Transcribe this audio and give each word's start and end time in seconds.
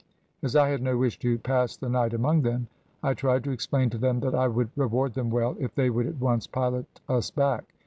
As 0.41 0.55
I 0.55 0.69
had 0.69 0.81
no 0.81 0.97
wish 0.97 1.19
to 1.19 1.37
pass 1.37 1.77
the 1.77 1.87
night 1.87 2.11
among 2.15 2.41
them, 2.41 2.65
I 3.03 3.13
tried 3.13 3.43
to 3.43 3.51
explain 3.51 3.91
to 3.91 3.99
them 3.99 4.19
that 4.21 4.33
I 4.33 4.47
would 4.47 4.71
reward 4.75 5.13
them 5.13 5.29
well, 5.29 5.55
if 5.59 5.75
they 5.75 5.91
would 5.91 6.07
at 6.07 6.19
once 6.19 6.47
pilot 6.47 6.99
us 7.07 7.29
back. 7.29 7.65